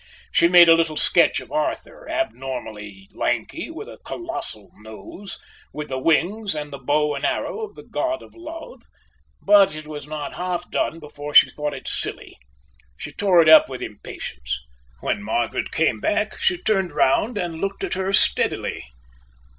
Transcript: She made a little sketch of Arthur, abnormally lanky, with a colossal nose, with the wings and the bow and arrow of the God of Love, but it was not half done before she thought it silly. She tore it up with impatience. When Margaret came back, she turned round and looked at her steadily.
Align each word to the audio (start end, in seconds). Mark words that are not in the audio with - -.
She 0.31 0.47
made 0.47 0.67
a 0.67 0.73
little 0.73 0.97
sketch 0.97 1.39
of 1.41 1.51
Arthur, 1.51 2.09
abnormally 2.09 3.07
lanky, 3.13 3.69
with 3.69 3.87
a 3.87 3.99
colossal 4.03 4.71
nose, 4.77 5.37
with 5.73 5.89
the 5.89 5.99
wings 5.99 6.55
and 6.55 6.73
the 6.73 6.79
bow 6.79 7.13
and 7.13 7.23
arrow 7.23 7.59
of 7.59 7.75
the 7.75 7.83
God 7.83 8.23
of 8.23 8.33
Love, 8.33 8.81
but 9.43 9.75
it 9.75 9.87
was 9.87 10.07
not 10.07 10.33
half 10.37 10.71
done 10.71 10.99
before 10.99 11.35
she 11.35 11.51
thought 11.51 11.75
it 11.75 11.87
silly. 11.87 12.35
She 12.97 13.11
tore 13.11 13.43
it 13.43 13.47
up 13.49 13.69
with 13.69 13.83
impatience. 13.83 14.59
When 15.01 15.21
Margaret 15.21 15.69
came 15.71 15.99
back, 15.99 16.35
she 16.39 16.57
turned 16.57 16.93
round 16.93 17.37
and 17.37 17.61
looked 17.61 17.83
at 17.83 17.93
her 17.93 18.11
steadily. 18.11 18.83